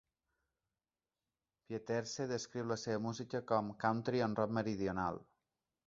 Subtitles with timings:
[1.67, 5.25] Pieterse descriu la seva música com "country amb rock meridional".